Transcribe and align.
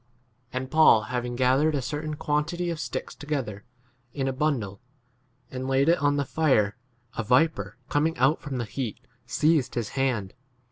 And 0.51 0.71
Paul 0.71 1.03
having 1.13 1.35
gathered 1.35 1.75
a 1.75 1.81
certain 1.83 2.13
2 2.13 2.17
quantity 2.17 2.71
of 2.71 2.79
sticks 2.79 3.13
together 3.13 3.65
in 4.15 4.27
a 4.27 4.33
bundle 4.33 4.81
and 5.51 5.67
laid 5.67 5.89
[it] 5.89 5.99
on 5.99 6.15
the 6.15 6.25
fire, 6.25 6.75
a 7.15 7.23
viper 7.23 7.77
coming 7.87 8.17
out 8.17 8.41
from 8.41 8.55
a 8.55 8.65
the 8.65 8.65
heat 8.65 8.99
seized 9.27 9.75
his 9.75 9.89
hand. 9.89 10.33